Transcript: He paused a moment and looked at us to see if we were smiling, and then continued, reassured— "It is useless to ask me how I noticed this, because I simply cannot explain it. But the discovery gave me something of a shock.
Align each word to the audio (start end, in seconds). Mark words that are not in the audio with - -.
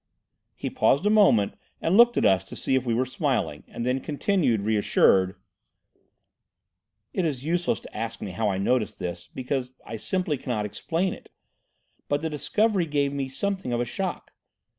He 0.55 0.71
paused 0.71 1.05
a 1.05 1.11
moment 1.11 1.53
and 1.79 1.95
looked 1.95 2.17
at 2.17 2.25
us 2.25 2.43
to 2.45 2.55
see 2.55 2.73
if 2.73 2.87
we 2.87 2.93
were 2.95 3.05
smiling, 3.05 3.63
and 3.67 3.85
then 3.85 3.99
continued, 3.99 4.61
reassured— 4.61 5.35
"It 7.13 7.23
is 7.23 7.43
useless 7.43 7.79
to 7.81 7.95
ask 7.95 8.19
me 8.19 8.31
how 8.31 8.49
I 8.49 8.57
noticed 8.57 8.97
this, 8.97 9.29
because 9.35 9.73
I 9.85 9.97
simply 9.97 10.39
cannot 10.39 10.65
explain 10.65 11.13
it. 11.13 11.29
But 12.09 12.21
the 12.21 12.31
discovery 12.31 12.87
gave 12.87 13.13
me 13.13 13.29
something 13.29 13.71
of 13.73 13.79
a 13.79 13.85
shock. 13.85 14.33